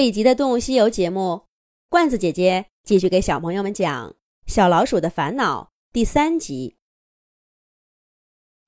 [0.00, 1.42] 这一集的《动物西游》节目，
[1.90, 4.08] 罐子姐姐继续给小朋友们讲
[4.46, 6.74] 《小老鼠的烦恼》第三集。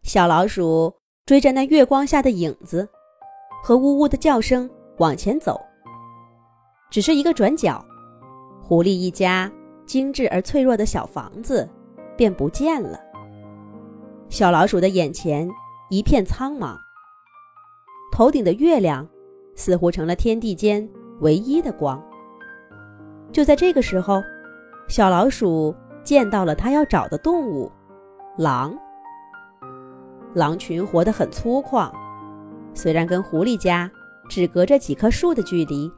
[0.03, 2.87] 小老鼠追着那月光下的影子
[3.65, 4.69] 和呜呜的叫声
[4.99, 5.59] 往前走，
[6.91, 7.83] 只是一个转角，
[8.63, 9.51] 狐狸一家
[9.87, 11.67] 精致而脆弱的小房子
[12.15, 13.01] 便不见了。
[14.29, 15.49] 小老鼠的眼前
[15.89, 16.77] 一片苍茫，
[18.13, 19.09] 头顶的月亮
[19.57, 20.87] 似乎成了天地间。
[21.23, 22.01] 唯一的光。
[23.33, 24.23] 就在这个时候，
[24.89, 27.73] 小老鼠见到了它要找的动物——
[28.37, 28.77] 狼。
[30.35, 31.91] 狼群活得很粗犷，
[32.75, 33.91] 虽然跟狐狸家
[34.29, 35.91] 只隔着几棵树的距离，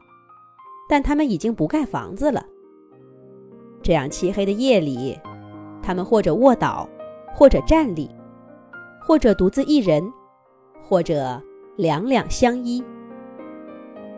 [0.89, 2.45] 但它们已经不盖房子了。
[3.81, 5.19] 这样漆黑的夜里，
[5.81, 6.87] 它们或者卧倒，
[7.33, 8.09] 或者站立，
[9.01, 10.03] 或者独自一人，
[10.83, 11.41] 或者
[11.77, 12.83] 两两相依。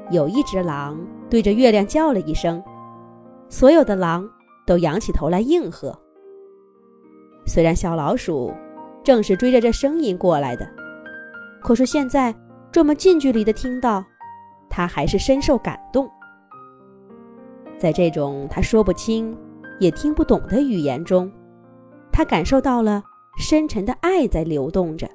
[0.10, 0.98] 有一只狼
[1.30, 2.64] 对着月亮叫了一声，
[3.50, 4.30] 所有的狼
[4.66, 5.94] 都仰起头来应和。
[7.46, 8.54] 虽然小老鼠
[9.04, 10.70] 正是追着这声音过来的，
[11.62, 12.34] 可是现在
[12.72, 14.04] 这么近距离的听到，
[14.70, 16.10] 它还是深受感动。
[17.78, 19.38] 在这种他说不清
[19.80, 21.32] 也听不懂的语言中，
[22.12, 23.04] 他感受到了
[23.38, 25.08] 深沉的爱在流动着，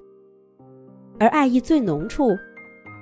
[1.19, 2.37] 而爱意最浓处，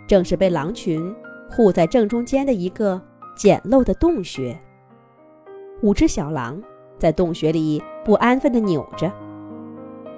[0.08, 1.14] 正是被狼群。
[1.50, 3.00] 护在正中间的一个
[3.36, 4.58] 简陋的洞穴，
[5.82, 6.62] 五只小狼
[6.98, 9.10] 在洞穴里不安分地扭着，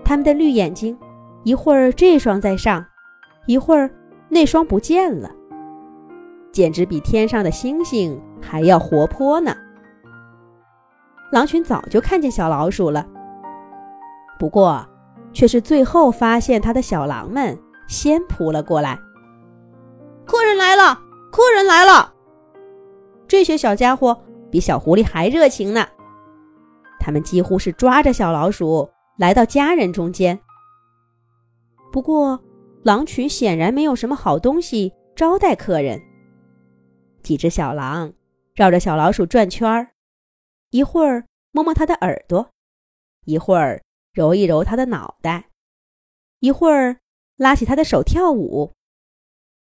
[0.05, 0.97] 它们的绿眼睛
[1.43, 2.85] 一会儿这双在上，
[3.47, 3.91] 一会儿
[4.29, 5.31] 那双不见了，
[6.53, 9.57] 简直比天上的星星还要活泼呢。
[11.33, 13.07] 狼群早就看见小老鼠了，
[14.39, 14.87] 不过
[15.33, 18.99] 却是最后发现它的小狼们先扑了过来。
[20.27, 20.99] 客人来了。
[21.33, 22.15] 客人来了，
[23.27, 25.89] 这些小家伙比小狐狸还热情呢。
[27.01, 30.39] 他们几乎是抓着小老鼠来到家人中间。
[31.91, 32.39] 不过，
[32.83, 35.99] 狼群显然没有什么好东西招待客人。
[37.23, 38.13] 几只小狼
[38.55, 39.89] 绕着小老鼠转圈儿，
[40.69, 42.51] 一会儿摸摸它的耳朵，
[43.25, 43.83] 一会儿
[44.13, 45.49] 揉一揉它的脑袋，
[46.41, 46.99] 一会儿
[47.37, 48.75] 拉起它的手跳舞，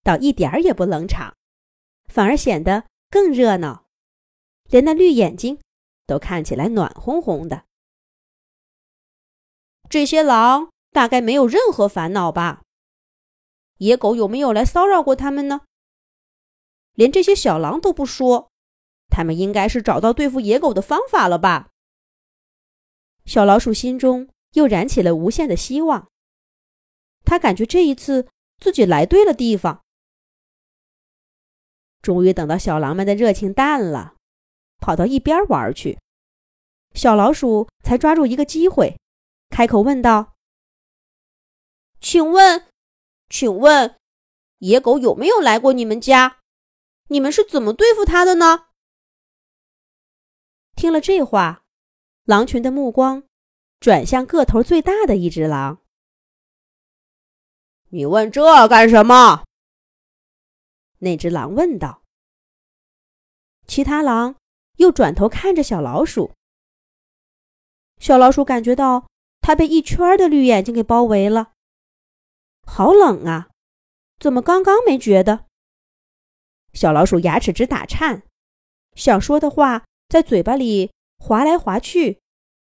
[0.04, 1.33] 倒一点儿也不冷场。
[2.12, 3.87] 反而显得更热闹，
[4.65, 5.59] 连那绿眼睛
[6.06, 7.65] 都看起来暖烘烘的。
[9.89, 12.61] 这些狼大概没有任何烦恼吧？
[13.78, 15.62] 野狗有没有来骚扰过他们呢？
[16.93, 18.51] 连这些小狼都不说，
[19.09, 21.71] 他们应该是找到对付野狗的方法了吧？
[23.25, 26.11] 小老鼠心中又燃起了无限的希望，
[27.25, 28.28] 他感觉这一次
[28.59, 29.81] 自己来对了地方。
[32.03, 34.17] 终于等到小狼们的热情淡了，
[34.79, 36.01] 跑到一边玩去，
[36.95, 38.99] 小老鼠才抓住一个机会，
[39.51, 40.35] 开口问道
[42.03, 42.67] ：“请问，
[43.31, 43.95] 请问，
[44.59, 46.41] 野狗有没有来过你们家？
[47.07, 48.67] 你们是怎么对付它的呢？”
[50.75, 51.63] 听了这话，
[52.25, 53.23] 狼群的目光
[53.79, 55.79] 转向个头最大的一只狼。
[57.91, 59.45] “你问这干什么？”
[61.03, 62.03] 那只狼问道
[63.67, 64.37] ：“其他狼
[64.77, 66.33] 又转头看着小老鼠。
[67.99, 69.09] 小老鼠感觉到
[69.41, 71.55] 它被一圈的绿眼睛给包围了，
[72.65, 73.51] 好冷啊！
[74.21, 75.47] 怎么刚刚没觉得？
[76.73, 78.23] 小老鼠牙齿直打颤，
[78.95, 82.21] 想说的话在嘴巴里划来划去，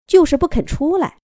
[0.06, 1.18] 就是不肯出来。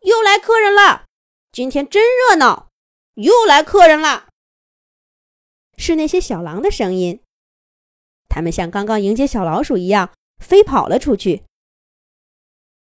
[0.00, 1.06] 又来客人了，
[1.50, 2.68] 今天真热闹！
[3.14, 4.28] 又来客人了。
[5.76, 7.20] 是那些小狼的声音，
[8.28, 11.44] 他们像刚刚迎接小老鼠一样飞跑了出去。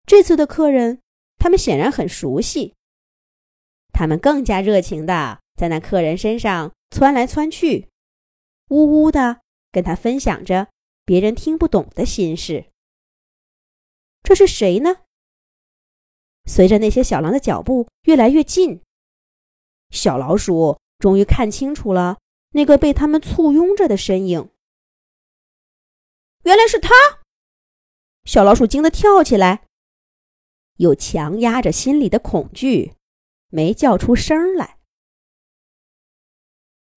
[0.05, 1.01] 这次的客人，
[1.37, 2.75] 他们显然很熟悉。
[3.91, 7.89] 他们更加热情的在那客人身上窜来窜去，
[8.69, 10.67] 呜呜的跟他分享着
[11.05, 12.65] 别人听不懂的心事。
[14.23, 14.97] 这是谁呢？
[16.45, 18.81] 随着那些小狼的脚步越来越近，
[19.91, 22.17] 小老鼠终于看清楚了。
[22.53, 24.49] 那个被他们簇拥着的身影，
[26.43, 26.89] 原来是他。
[28.25, 29.65] 小老鼠惊得跳起来，
[30.77, 32.93] 又强压着心里的恐惧，
[33.49, 34.77] 没叫出声来。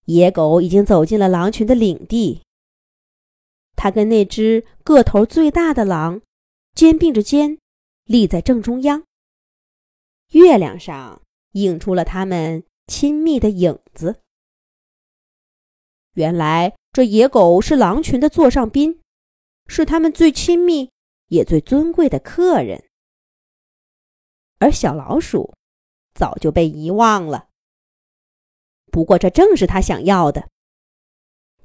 [0.05, 2.43] 野狗已经走进了狼群的领地，
[3.75, 6.23] 它跟那只个头最大的狼
[6.75, 7.59] 肩并着肩，
[8.05, 9.05] 立在正中央。
[10.33, 11.23] 月亮上
[11.53, 14.21] 映出了他们亲密的影子。
[16.17, 19.03] 原来这野狗是狼群的座上宾，
[19.67, 20.91] 是他们最亲密
[21.27, 22.83] 也最尊贵的客人，
[24.59, 25.53] 而小老鼠
[26.15, 27.49] 早就被遗忘了。
[28.91, 30.49] 不过，这正是他想要的。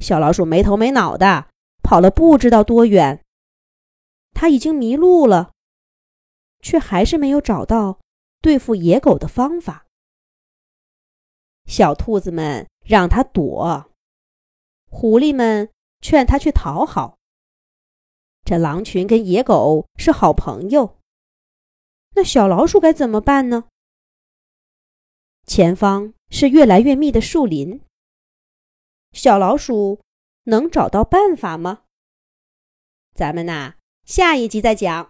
[0.02, 1.48] 小老鼠没头没脑的
[1.82, 3.24] 跑了不知道多远，
[4.34, 5.54] 他已经迷路了，
[6.60, 8.02] 却还是没有找到
[8.42, 9.86] 对付野狗的方法。
[11.66, 13.88] 小兔子们让他躲。
[14.92, 15.72] 狐狸们
[16.02, 17.18] 劝他去讨好。
[18.44, 21.00] 这狼群跟野狗是好朋友，
[22.16, 23.70] 那小老鼠该怎么办呢？
[25.48, 27.82] 前方是越来越密的树林，
[29.14, 30.02] 小老鼠
[30.44, 31.84] 能找到办法吗？
[33.16, 35.10] 咱们呐，下一集再讲。